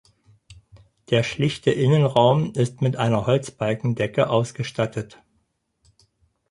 Der 1.11 1.21
schlichte 1.21 1.69
Innenraum 1.69 2.53
ist 2.55 2.81
mit 2.81 2.95
einer 2.95 3.27
Holzbalkendecke 3.27 4.31
ausgestattet. 4.31 5.21